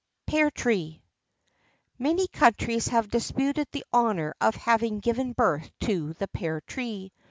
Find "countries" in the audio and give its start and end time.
2.27-2.87